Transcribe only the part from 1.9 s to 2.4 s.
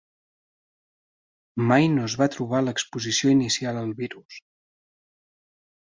no es va